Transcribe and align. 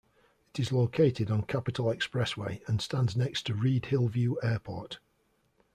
It 0.49 0.59
is 0.59 0.71
located 0.71 1.29
on 1.29 1.43
Capitol 1.43 1.85
Expressway 1.93 2.67
and 2.67 2.81
stands 2.81 3.15
next 3.15 3.43
to 3.45 3.53
Reid-Hillview 3.53 4.33
Airport. 4.41 4.97